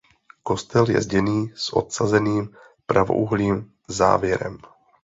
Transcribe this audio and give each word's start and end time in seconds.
Kostel 0.43 0.89
je 0.89 1.01
zděný 1.01 1.51
s 1.55 1.73
odsazeným 1.73 2.55
pravoúhlým 2.85 3.71
závěrem. 3.87 4.57